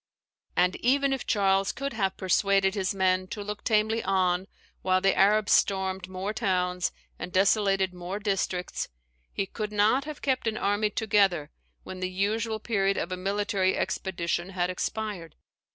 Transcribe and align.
And, 0.55 0.77
even 0.77 1.13
if 1.13 1.27
Charles 1.27 1.71
could 1.71 1.93
have 1.93 2.17
persuaded 2.17 2.73
his 2.73 2.95
men 2.95 3.27
to 3.27 3.43
look 3.43 3.63
tamely 3.63 4.03
on 4.03 4.47
while 4.81 4.99
the 4.99 5.15
Arabs 5.15 5.51
stormed 5.51 6.07
more 6.09 6.33
towns 6.33 6.91
and 7.19 7.31
desolated 7.31 7.93
more 7.93 8.17
districts, 8.17 8.89
he 9.31 9.45
could 9.45 9.71
not 9.71 10.05
have 10.05 10.23
kept 10.23 10.47
an 10.47 10.57
army 10.57 10.89
together 10.89 11.51
when 11.83 11.99
the 11.99 12.09
usual 12.09 12.57
period 12.59 12.97
of 12.97 13.11
a 13.11 13.15
military 13.15 13.77
expedition 13.77 14.49
had 14.57 14.71
expired. 14.71 15.35